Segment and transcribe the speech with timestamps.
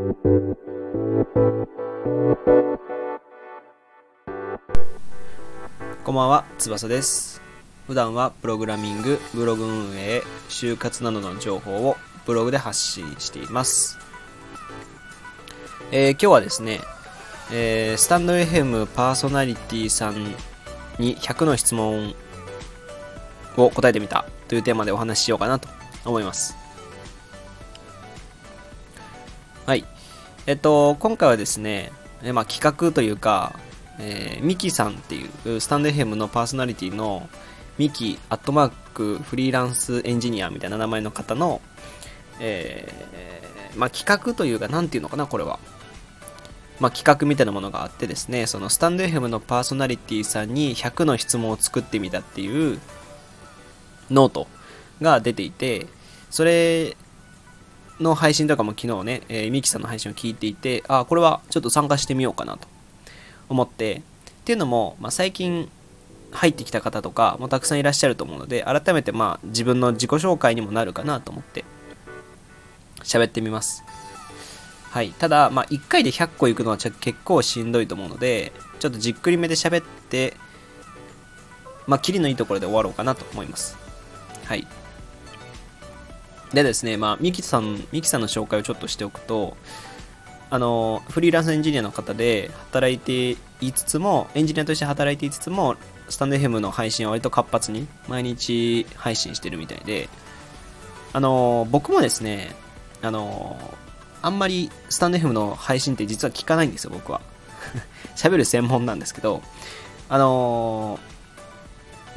[0.00, 0.06] こ
[6.12, 7.42] んばんは、翼です。
[7.86, 13.98] 普段はプログラミング、ブログ運営、就活などの情報をブログで発信しています。
[15.92, 16.80] えー今日はですね、
[17.52, 20.34] えースタンド FM パーソナリティさん
[20.98, 22.14] に100の質問
[23.58, 25.68] を答えてみたというテーマでお話ししようかなと
[26.06, 26.59] 思います。
[30.50, 31.92] えっと、今回はですね、
[32.24, 33.54] えまあ、企画というか、
[34.00, 37.28] えーミキさんっていう、スタンド FM のパーソナリティの
[37.78, 41.60] ミキアットマークフリーランスエンジニアみたいな名前の方の、
[42.40, 45.60] えーまあ、企画というか、なんていうのかな、これは。
[46.80, 52.80] まあ、企画みたいなものがあってですね、そのスタンド FM のパーソナリティさんに100の質問を作ってみたっていう
[54.10, 54.48] ノート
[55.00, 55.86] が出ていて、
[56.28, 56.96] それ
[58.00, 62.66] の配信とかも昨日ね、えーミキさんの配信を聞いていて、あ、これはちょっと参加してみようかなと
[63.48, 65.68] 思って、っていうのも、まあ、最近
[66.32, 71.64] 入ってきた方とかもたくさんいらっしゃると思うので、改めてまあ自分の自己紹介にもなるかなと思って
[73.02, 73.84] 喋ってみます。
[74.90, 75.10] はい。
[75.12, 80.34] ただ、まあ、1回で100個いくのは結構しんどいと思うので、ちょっとじっくりめで喋って、
[81.86, 83.76] まあ、キリのいいところで終わろうかなと思います。
[84.44, 84.66] はい。
[86.52, 89.56] でですね、まあ、ミキさん、ミキさんの紹介をちょっとしておくと、
[90.50, 95.76] あの、フリーランスエンジニアの方で働いていつつも、エンジニアとして働いていつつも、
[96.08, 100.08] スタンド FM の配信は割と活発に毎日配信してるみたいで、
[101.12, 102.56] あの、僕もですね、
[103.00, 103.56] あの、
[104.20, 107.20] あんまりスタンド FM の配信って実は聞かないんですよ、僕は。
[108.16, 109.42] 喋る専門なんですけど、
[110.08, 110.98] あの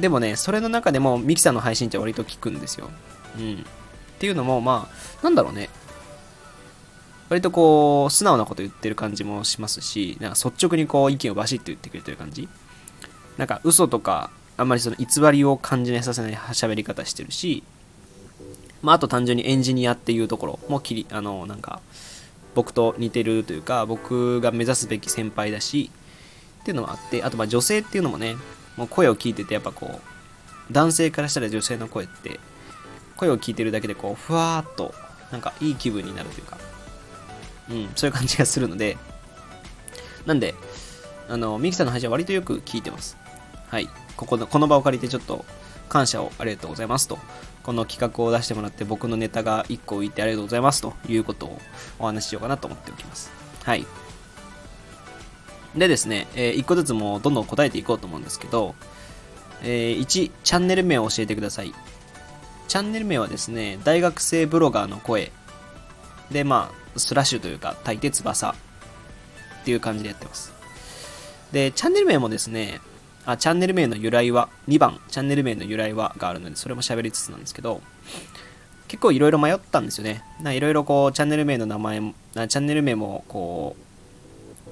[0.00, 2.90] でもね、それの中でもミキさんの配信って割と聞くんですよ。
[3.38, 3.64] うん。
[4.14, 5.68] っていうのも、まあ、なんだろうね。
[7.28, 12.48] 割とこう、素直なこと言ってる感じもしますし、なんか率直にこう、意見をバシッと言ってくれてる感じ。
[13.36, 17.64] なんか嘘とか、あんまりその偽りを感じさせない喋り方してるし、
[18.82, 21.80] まあ、あと単純にエンジニアっていうところもきり、あの、なんか、
[22.54, 25.90] 僕と似てるというか、僕が目指すべき先輩だし、
[26.60, 28.36] っていうのもあって、あとまあ女性っていうのもね、
[28.76, 32.38] もう声を聞いてて、やっぱこう、男性からしたら女性の声って、
[33.16, 34.94] 声を聞いてるだけでこう、ふわーっと、
[35.30, 36.58] なんかいい気分になるというか、
[37.70, 38.96] うん、そういう感じがするので、
[40.26, 40.54] なんで、
[41.28, 43.16] あの、ミキさんの配信は割とよく聞いてます。
[43.68, 43.88] はい。
[44.16, 45.44] ここの、この場を借りてちょっと
[45.88, 47.18] 感謝をありがとうございますと。
[47.62, 51.58] この企画を出してもらって僕のネタが1個浮いてありがとうございますということを
[51.98, 53.30] お話ししようかなと思っておきます。
[53.64, 53.86] はい。
[55.74, 58.74] でですね、え1個ずつもどんどん答えていこうと思うんですけど、
[59.62, 61.74] えー1、チャンネル名を教えてください。
[62.68, 65.30] チャンネル名はですね、大学生ブロガーの声。
[66.30, 68.54] で、まあ、スラッシュというか、大抵翼っ
[69.64, 70.52] ていう感じでやってます。
[71.52, 72.80] で、チャンネル名もですね、
[73.26, 77.80] あ、チャンネル名の由来は、2番、チャンネル名の由来はがあるので、それも喋りつつなんですけど、
[78.88, 80.22] 結構いろいろ迷ったんですよね。
[80.54, 83.76] いろいろこう、チャンネル名の名前も、チャンネル名もこ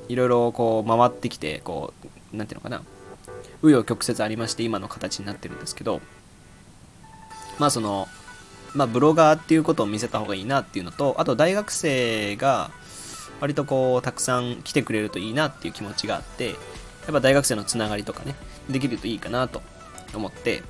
[0.09, 1.95] う、いろいろこう、回ってきて、こ
[2.33, 2.83] う、なんていうのかな、
[3.63, 6.01] 紆余曲折ありまして、今の形になってるんですけど、
[7.59, 8.09] まあその、
[8.75, 12.71] まあブロガーっていうことを見せた方がいいなっていうのと、あと大学生が、
[13.41, 16.57] 割とこう、たくさん来てくれるといいなっていう気持ちがあって、やっ
[17.13, 18.37] ぱ大学生のつながりとかね、
[18.71, 19.63] できるといいかなと
[20.15, 20.63] 思って、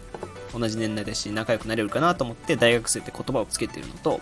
[0.52, 4.20] 同じ年代だし仲良くなれるかなと思って大学生って言葉をつけてるのと、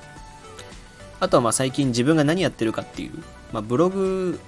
[1.20, 3.12] あとはまあ最近自分が何やってるかっていう、
[3.52, 4.40] まあブログ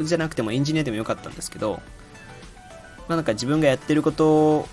[0.00, 1.80] じゃなくてもエンジニアでもよかったんですけど、
[3.08, 4.68] まあなんか自分がやってること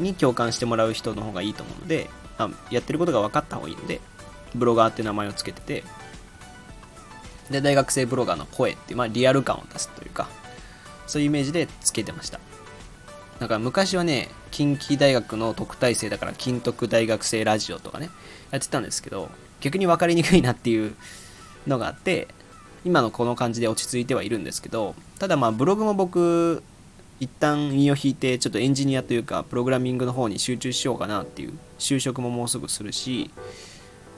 [0.00, 4.00] に共感してもらう人の方がいいと思うので、あ、やってることが分かった方がいいので、
[4.54, 5.84] ブロガーって名前をつけてて、
[7.50, 10.28] で、大学生ブロガーの声っていう、まあリアル感を出すというか、
[11.06, 12.40] そういうイメージでつけてました。
[13.40, 18.10] なんか昔はね、近畿大学の特待生だから、金徳大学生ラジオとかね、
[18.50, 19.30] やってたんですけど、
[19.60, 20.94] 逆に分かりにくいなっていう
[21.66, 22.28] のがあって、
[22.84, 26.62] 今のこの感じで落ち着いてはいるんですけど、ただまあブログも僕、
[27.18, 33.30] 一旦身を引いて、ちょっとエンジニアというか、プログラミングの方に集中しようかなっていう、就職ももうすぐするし、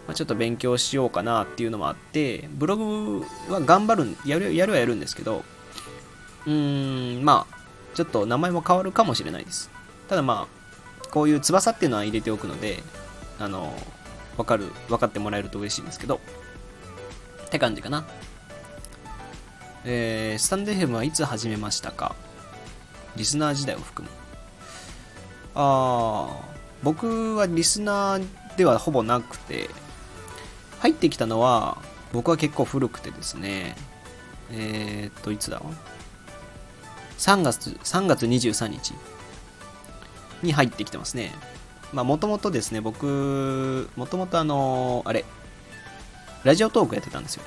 [0.07, 5.45] まあ、ちょっと勉強しようかなっていうのもあって、ブログは頑張る、やる、やるはやるんですけど、
[6.47, 7.59] うーん、まあ、
[7.95, 9.71] ちょっと名前も変わるかもしれないです。
[10.09, 12.83] ただまあ、こういう翼っていうのは入れておくので、
[13.39, 13.73] あの、
[14.37, 16.21] わかる、分かってもらえると嬉しいんですけど、
[17.47, 18.05] って感じかな。
[19.85, 22.15] えー、スタンド FM はいつ始めましたか？
[23.19, 24.15] リスナー時代を含む。
[25.55, 28.27] あー、僕はリスナー
[28.57, 29.69] ではほぼなくて、
[30.79, 31.79] 入ってきたのは、
[32.13, 33.77] 僕は結構古くてですね、
[34.51, 35.61] えー、っと、いつだ
[37.19, 38.95] ?3 月、3月23日
[40.43, 41.33] に入ってきてますね。
[41.93, 45.25] まあ、もともとですね、僕、もともとあの、あれ、
[46.45, 47.43] ラジオトークやってたんですよ。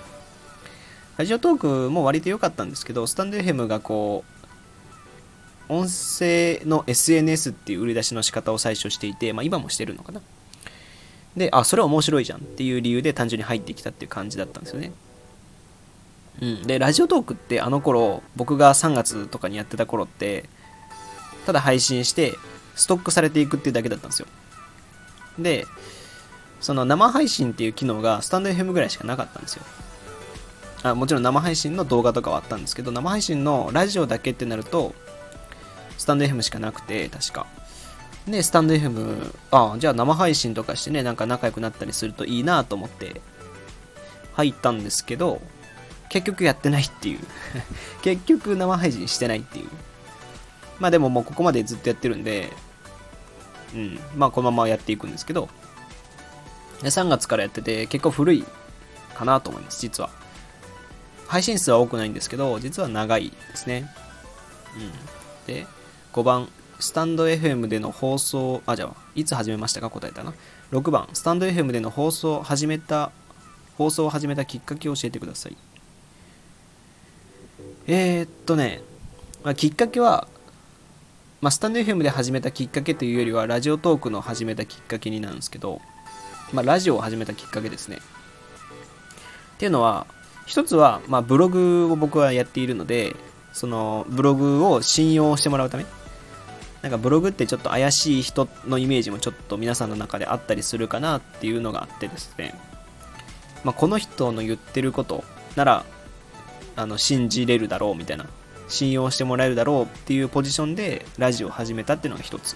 [1.17, 4.40] ラジオトークも割と良かったんですけど、スタンド FM がこう、
[5.71, 10.21] 音声の SNS っていう売り出しの仕方を最初していて、まあ今もしてるのかな。
[11.37, 14.91] で、あ、それは面白いじゃんっていう理由で単純に入ってきたっていう感じだったんですよね。
[16.41, 16.63] うん。
[16.63, 20.49] で、ラジオトークってあの頃、僕が3月とかにやってた頃って、
[21.45, 22.37] ただ配信して、
[22.75, 24.27] ストックされていくっていうだけだったんですよ。
[25.39, 25.67] で、
[26.59, 29.63] その生配信っていう機能がスタンド FM ぐらいしかなかったんですよ。
[30.83, 34.93] あもちろん生配信の動画とかはあったんですけど、生配信のラジオだけってなると、
[36.01, 37.45] スタンド FM しかなくて、確か。
[38.25, 43.21] で、スタンド FM、ああじゃあ生配信とかしてね、なんか仲良くなったりするといいなと思って
[44.33, 45.39] 入ったんですけど、
[46.09, 47.19] 結局やってないっていう
[48.01, 49.69] 結局生配信してないっていう。
[50.79, 52.51] まあでももうここまでずっとやってるんで、
[53.75, 55.49] うん、まあこのままやっていくんですけど、
[56.81, 58.43] で3月からやってて結構古い
[59.13, 60.09] かなと思います、実は。
[61.27, 63.87] 配信数は多くないんですけど、実は長いですね。
[64.75, 64.91] うん。
[65.45, 65.67] で、
[66.13, 66.49] 5番、
[66.79, 69.89] スタンド FM での放送、あ、じゃあ、いつ始めましたか？
[69.89, 70.33] 答えたな。
[70.71, 73.11] 6番、スタンド FM での放送を始めた、
[73.77, 75.57] 放送を始めたきっかけを教えてください。
[77.87, 78.81] えー、っとね、
[79.43, 80.27] まあ、きっかけは、
[81.39, 85.81] まあ、スタンド FM で始めたきっかけというよりは、ラジオトークの始めたきっかけになるんですけど、
[86.51, 87.99] まあ、ラジオを始めたきっかけですね。
[89.55, 90.05] っていうのは、
[90.45, 93.15] 一つは、まあ、ブログを僕はやっているので、
[93.53, 95.85] そのブログを信用してもらうため。
[96.81, 102.55] なんかブログってちょっと怪しい人のイメージもちょっと皆さんの中であったりするかなっていうのがあってですね。
[103.63, 105.23] まあ、この人の言ってること
[105.55, 105.85] なら、
[106.75, 108.25] あの、信じれるだろうみたいな。
[108.67, 112.55] 信用してもらえるだろうっていうポジションでラジオを始めたっていうのが一つ。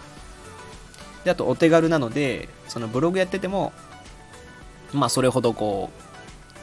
[1.26, 3.74] で、あとお手軽なので、そのブログやってても、
[4.94, 5.92] まあそれほどこ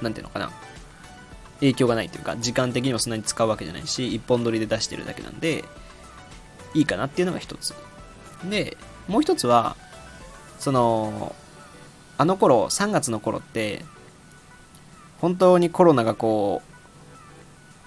[0.01, 0.51] う、なんていうのかな。
[1.61, 5.65] 影響がないというか、時間的にもそんなに使うわけじゃないし、一本取りで出してるだけなんで、
[6.75, 7.75] いいかなっていうのが一つ。
[8.49, 8.77] で、
[9.09, 9.77] もう一つは、
[10.59, 11.35] その、
[12.19, 13.85] あの頃、3月の頃って、
[15.21, 16.73] 本当にコロナがこう、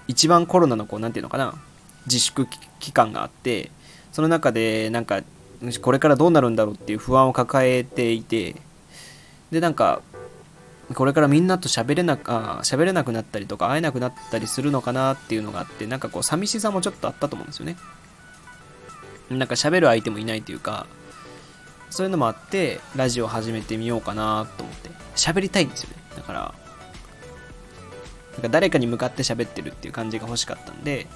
[0.08, 1.54] 一番コロナのこう、なんていうのかな、
[2.06, 2.46] 自粛
[2.78, 3.70] 期間があって、
[4.12, 5.22] その中で、なんか、
[5.82, 8.56] これからどうなるんだろうっていう不安を抱えていて、
[9.50, 10.02] で、なんか、
[10.94, 17.76] これからみんなと喋れなあ喋れなくなったりとか会えなくなったりするのかなっていうのがあってなんかこう寂しさもちょっとあったと思うんですよね
[19.30, 20.86] なんか喋る相手もいないというか
[21.90, 24.90] そういうのもあってラジオ始めてみようかなと思って。
[25.16, 25.96] 喋りたいんですよね。
[26.14, 26.54] だから
[28.32, 31.06] なんか誰かに向かって喋ってるっていう感じが欲しかったんで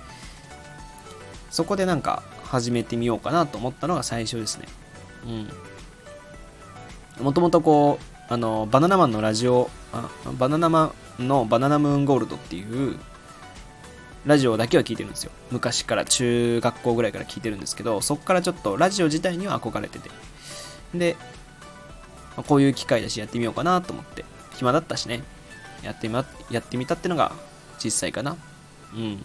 [1.51, 4.69] そこでなんか始めてみようかなと思ったのが最初ですね。
[7.19, 7.25] うん。
[7.25, 10.09] もともとこうあの、バナナマンのラジオ、あ
[10.39, 12.97] バナナマンのバナナムーンゴールドっていう
[14.27, 15.33] ラジオだけは聞いてるんですよ。
[15.51, 20.11] 昔から中学校ぐらいから聞いてるんですけど、そっからちょっとラジオ自体には憧れてて。
[20.95, 21.17] で、
[22.37, 24.25] まあこういう機会だしやってみようかなと思って、
[24.57, 25.23] 暇だったしね、
[25.83, 26.15] やってみ
[26.51, 27.33] やってみたってのが
[27.83, 28.37] 実際かな。
[28.95, 29.25] うん。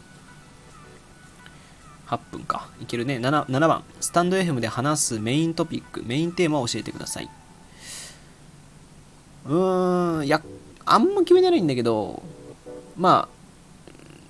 [2.07, 2.69] 8分か。
[2.81, 3.17] いけるね。
[3.17, 3.83] 7, 7番。
[3.99, 7.29] スタンド FM で話すメイントピック、メインテーマを教えてください。
[9.45, 10.41] うーん、いや、
[10.85, 12.21] あんま決めないんだけど、
[12.95, 13.34] まあ、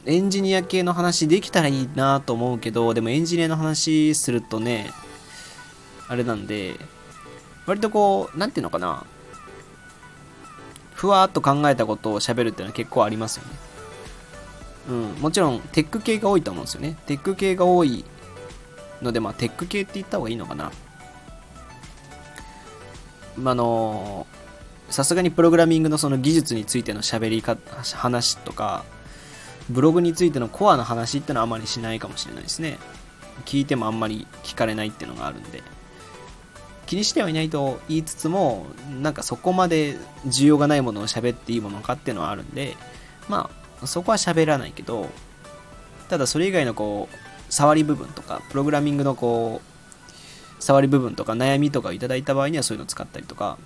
[0.05, 4.91] エンジニア系の話できたらいいなと思うけど、でもエンジニアの話するとね、
[6.07, 6.75] あれなんで、
[7.65, 9.05] 割とこう、なんていうのかな、
[10.93, 13.51] ふわっと考えたことを喋るっていうのは結構ありますよね。
[14.87, 16.95] うん、もちろんテック系が多いと思うんですよね。
[17.07, 18.05] テック系が多い
[19.01, 20.71] ので、まあテック系って言った方がいいのかな。
[23.35, 24.27] まあの
[24.89, 27.57] さすがにプログラミングのその技術についての喋りか
[27.95, 28.85] 話とか、
[29.69, 32.77] ブログについてのコアの話ってのはあまりしないかもしれないですね。
[33.45, 35.63] 聞いてもあんまり聞かれないっていうのがあるんで。
[36.85, 38.67] 気にしてはいないと言いつつも、
[39.01, 42.77] なんかそこまで需要がないものを喋っていいものかっていうのはあるんで、
[43.27, 43.49] ま
[43.81, 45.09] あ、そこは喋らないけど、
[46.09, 53.57] ただそれ以外のこう、触り部分とか、プログラミングのこう、触り部分とか悩みとかをいただいた場合にはそういうのを使ったりとか、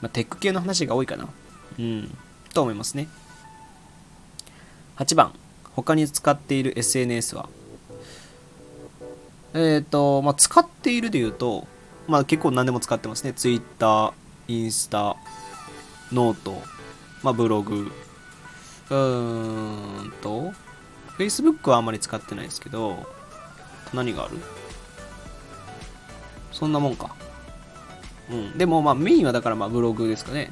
[0.00, 1.28] まあ、テック系の話が多いかな。
[1.78, 2.16] うん。
[2.52, 3.08] と思いますね。
[4.96, 5.32] 8番。
[5.74, 7.48] 他に使っている SNS は
[9.54, 11.66] えっ、ー、と、まあ、使っているで言うと、
[12.06, 13.32] まあ、結構何でも使ってますね。
[13.32, 14.12] Twitter、
[14.48, 15.16] インスタ、
[16.12, 16.62] ノート、
[17.22, 17.90] まあ、ブログ、
[18.90, 20.52] うーんと、
[21.18, 23.06] Facebook はあんまり使ってないですけど、
[23.92, 24.38] 何がある？
[26.52, 27.14] そんなもんか。
[28.30, 28.58] うん。
[28.58, 30.50] でもまあメインはだからまあブログですかね。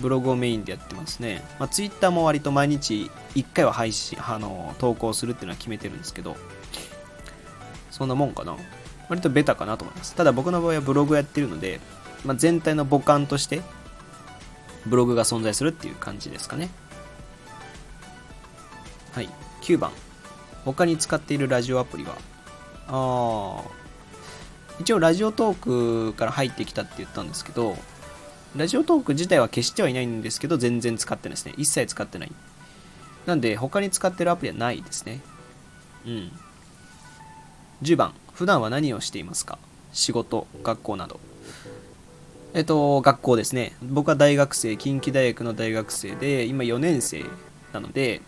[0.00, 1.44] ブログをメインでやってますね。
[1.58, 6.36] まあ、Twitter も割と毎日1回は配信、あの、投稿するっていうのは決めてるんですけど、
[7.90, 8.56] そんなもんかな。
[9.08, 10.14] 割とベタかなと思います。
[10.14, 11.80] ただ僕の場合はブログをやってるので、
[12.24, 13.60] まあ、全体の母艦として
[14.86, 16.70] ブログが存在するっていう感じですかね。
[19.12, 19.28] はい。
[19.62, 19.92] 9番。
[20.64, 22.16] 他に使っているラジオアプリは？
[22.88, 23.70] ああ、
[24.80, 27.76] 一応ラジオトークから入ってきたって言ったんですけど、
[28.56, 31.54] ラジオトーク自体は消してはいないんですけど、全然使ってないですね。
[31.56, 32.32] 一切使ってない。
[33.26, 35.20] なんで、他に使ってるアプリはないですね。
[36.06, 36.32] うん。
[37.82, 39.58] 10番、普段は何をしていますか？
[39.92, 41.18] 仕事、学校など。
[42.52, 43.74] えっと、学校ですね。
[43.82, 47.24] 僕は大学生、近畿大学の大学生で、今4年生
[47.72, 48.22] なので、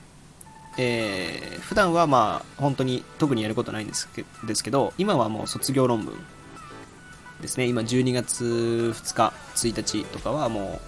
[0.79, 6.17] えー、普段はまあ、本当に特にやることないんですけですけど、今はもう卒業論文
[7.41, 7.67] ですね。
[7.67, 10.81] 今12月2日、1日とかはも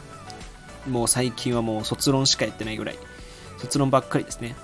[0.86, 2.98] う、もう最近はもう卒論しかやってないぐらい、
[3.58, 4.56] 卒論ばっかりですね。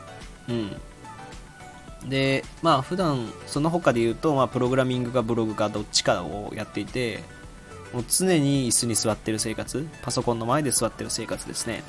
[0.49, 2.09] うん。
[2.09, 7.23] で、まあ普段、その他で言うと、まあプログラミングかブログかどっちかをやっていて、
[7.93, 11.83] もう常に椅子に座ってる生活、パソコンの前で座ってる生活ですね。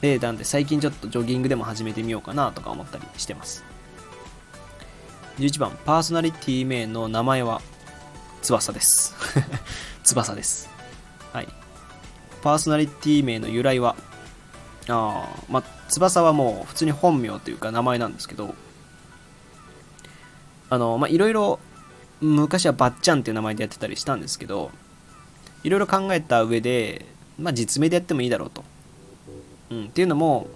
[0.00, 3.64] で、なんで最近ちょっとジョギングでも始めてみようかなとか思ったりしてます。
[5.38, 7.62] 11番、パーソナリティ名の名前は
[8.42, 9.14] 翼です。
[10.04, 10.68] 翼です。
[11.32, 11.48] はい。
[12.42, 13.96] パーソナリティ名の由来は、
[14.88, 18.54] あまあ、翼はもう普通に本名というか名前なんですけど、
[20.70, 21.60] あの、まあ、いろいろ、
[22.20, 24.70] 昔はばっちゃんっていう名前でやってたりしたんですけど、
[25.62, 27.06] いろいろ考えた上で、
[27.38, 28.64] まあ、実名でやってもいいだろうと。
[29.70, 30.48] うん、っていうのも、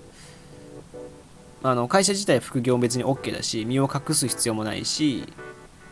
[1.62, 5.24] あの会社自体副業別に OK だし、身を隠す必要もないし、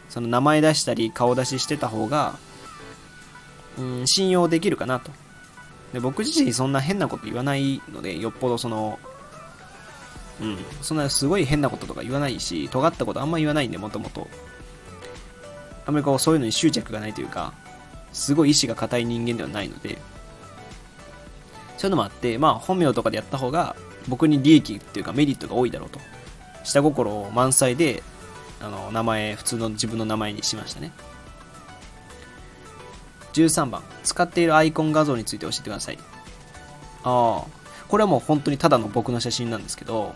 [0.08, 2.36] その名前出したり顔出ししてた方が、
[3.78, 5.10] うん、信用できるかなと。
[5.92, 8.98] で僕自身そんな変なこと言わないので、よっぽどその、
[10.40, 14.28] うん、そんなすごい変なこととか言わないし、尖ったことあんま言わないんで、もともと。
[15.86, 17.52] あんまりこう、そういうのに執着がないというか、
[18.12, 19.98] すごい意志が固い人間ではないので、
[21.76, 23.76] そういうのもあって、まあ本名とかでやった方が
[24.08, 26.00] 僕に利益っていうかメリットが多いだろうと。
[26.64, 28.02] 下心満載で、
[28.64, 30.92] あの、名前、普通の自分の名前にしましたね。
[33.34, 35.98] 13番、使っているアイコン画像について教えてください。
[37.02, 40.14] ああ、これはもう本当にただの僕の写真なんですけど、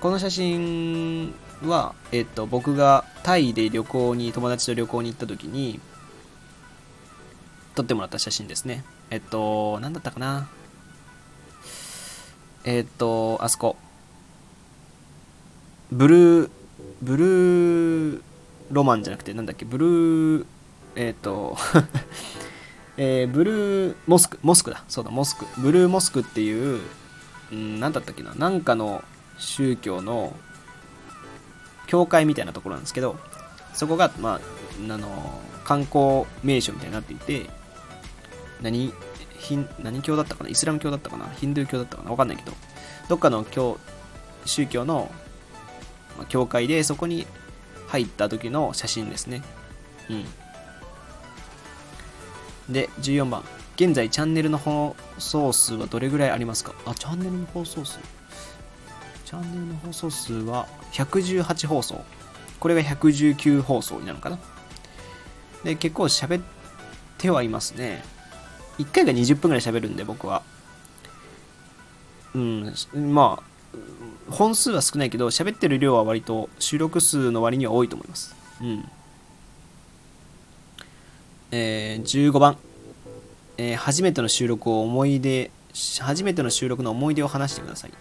[0.00, 5.80] この写真は、えっと、僕がタイで旅行に、友達と旅行に行った時に、
[7.74, 8.84] 撮ってもらった写真ですね。
[9.10, 10.48] えっと、なんだったかな。
[12.64, 13.76] えっと、あそこ。
[15.90, 16.50] ブルー、
[17.02, 18.22] ブルー
[18.70, 20.46] ロマンじゃなくて、なんだっけ、ブルー、
[20.96, 21.56] えっと、
[22.96, 25.46] えー、ブルーモスク、モスクだ、そうだ、モスク。
[25.58, 26.80] ブルーモスクっていう、
[27.52, 29.04] うん、なんだったっけな、なんかの
[29.38, 30.34] 宗教の
[31.86, 33.16] 教会みたいなところなんですけど、
[33.74, 37.48] そこが、まあ、あの、観光名所みたいになっていて、
[38.60, 38.92] 何
[39.38, 40.50] ヒン何教だったかな？
[40.50, 41.26] イスラム教だったかな？
[41.36, 42.10] ヒンドゥー教だったかな？
[42.10, 42.52] わかんないけど、
[43.08, 43.78] どっかの教
[44.44, 45.10] 宗教の、
[46.26, 47.26] 教会でそこに
[47.86, 49.42] 入った時の写真ですね。
[50.10, 50.14] う
[52.70, 52.72] ん。
[52.72, 53.42] で、14番。
[53.76, 56.74] 現在チャンネルの放送数はどれぐらいありますか？
[56.84, 57.98] あ、チャンネルの放送数？
[59.24, 62.04] チャンネルの放送数は118放送。
[62.58, 64.38] これが119放送になるのかな？
[65.62, 66.42] で、結構喋っ
[67.18, 68.02] てはいますね。
[68.78, 70.42] 1回が20分ぐらい喋るんで、僕は。
[72.34, 72.74] うん、
[73.14, 73.42] まあ、
[74.30, 78.34] 本数は少ないけど、喋ってる量は割と収録数の割には多いと思います。
[78.60, 78.88] うん。
[81.50, 82.58] えー、15番、
[83.56, 85.50] えー、初めての収録を思い出、
[86.00, 87.92] 初めての収録の思い出を話してください。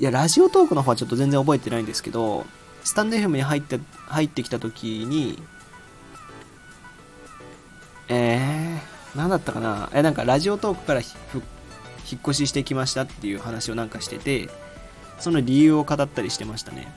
[0.00, 2.44] いや、ラジオトークの方はちょっと全然覚えてないんですけど、
[2.84, 5.42] スタンド FM に入って、入ってきた時に、
[8.08, 11.00] えー、なんだったかなえ、なんかラジオトークから
[12.10, 14.48] 引っ越ししてきましたっていう話をなんかしてて、
[15.18, 16.92] その理由を語ったりしてましたね。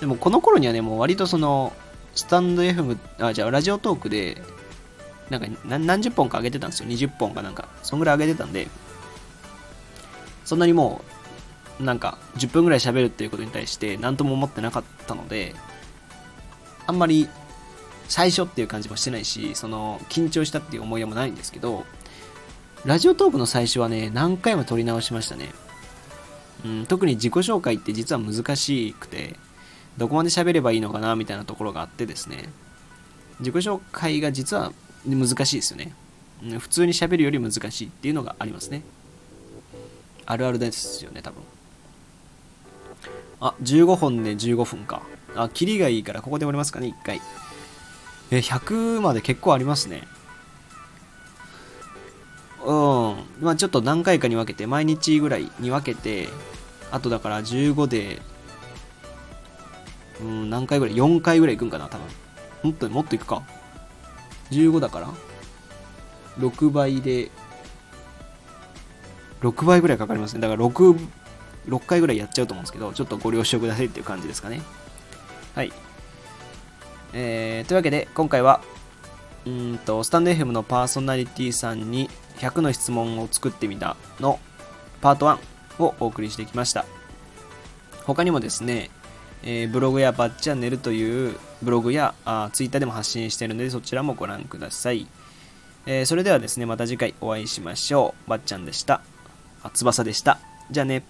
[0.00, 1.72] でもこの頃にはね、もう割とその、
[2.14, 4.42] スタンド FM、あ、じゃあラジオトークで、
[5.28, 6.88] なんか何十本か上げてたんですよ。
[6.88, 7.68] 20本かなんか。
[7.82, 8.66] そんぐらい上げてたんで、
[10.44, 11.02] そんなにも
[11.78, 15.54] う、なんか10分ぐらい喋るっていうことに対して何とも思ってなかったので、
[16.86, 17.28] あんまり
[18.08, 21.84] 最初っていう感じもしてないし、その、緊張したっていう思い出もないんですけど、
[22.86, 25.50] ラジオトークの最初はね、何回も撮り直しましたね。
[26.64, 29.36] うん、特に自己紹介って実は難しくて、
[29.98, 32.48] どこまで喋ればいいのかなみたいなところがあってですね、
[33.40, 34.72] 自己紹介が実は
[35.06, 35.94] 難しいですよね。
[36.42, 38.82] うん、普通に喋るより難しいっていうのがありますね。
[40.24, 41.42] あるあるですよね、多分。
[43.40, 45.02] あ、15本で15分か。
[45.34, 47.20] あ、キリがいいからここで終わりますかね、1回。
[48.30, 50.02] え、100まで結構ありますね。
[52.70, 53.16] うん。
[53.40, 56.28] まあちょっと何回かに分けて、毎日ぐらいに分けて、
[56.92, 58.22] あとだから15で、
[60.20, 62.06] うん、何回ぐらい ?4 回ぐらい行くんかな、多分。
[62.62, 63.42] もっと、もっと行くか。
[64.52, 65.08] 15だから、
[66.38, 67.32] 6倍で、
[69.40, 70.40] 6倍ぐらいかかりますね。
[70.40, 71.08] だから6、
[71.66, 74.62] 6回ぐらいやっちゃうと思うんですけど、ちょっとご了承くださいっていう感じですかね。
[75.56, 75.72] はい。
[77.14, 78.60] えー、というわけで、今回は、
[79.44, 82.08] うんと、スタンド FM のパーソナリティさんに
[82.40, 84.40] 100の質問を作ってみたの
[85.00, 85.38] パート1
[85.82, 86.84] をお送りしてきました。
[88.04, 88.90] 他にもですね、
[89.42, 95.06] えー、ブログやバッチャンネルというブログやあツイッターでも発信しているのでそちらもご覧ください。
[95.86, 98.30] えー、それではですね、また次回お会いしましょう。
[98.30, 99.00] ばっちゃんでした。
[99.62, 100.38] あ、翼でした。
[100.70, 101.02] じゃあね。